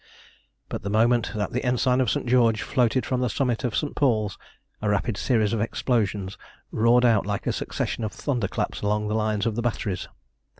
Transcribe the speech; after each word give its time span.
But 0.67 0.81
the 0.81 0.89
moment 0.89 1.29
that 1.35 1.51
the 1.51 1.63
Ensign 1.63 2.01
of 2.01 2.09
St. 2.09 2.25
George 2.25 2.63
floated 2.63 3.05
from 3.05 3.21
the 3.21 3.29
summit 3.29 3.63
of 3.63 3.75
St. 3.75 3.95
Paul's 3.95 4.35
a 4.81 4.89
rapid 4.89 5.15
series 5.15 5.53
of 5.53 5.61
explosions 5.61 6.39
roared 6.71 7.05
out 7.05 7.27
like 7.27 7.45
a 7.45 7.53
succession 7.53 8.03
of 8.03 8.11
thunder 8.11 8.47
claps 8.47 8.81
along 8.81 9.09
the 9.09 9.13
lines 9.15 9.45
of 9.45 9.53
the 9.53 9.61
batteries. 9.61 10.07